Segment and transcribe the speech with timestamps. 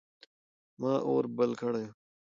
[0.79, 1.91] ما اور بل کړی و.